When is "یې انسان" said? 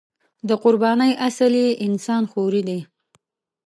1.63-2.23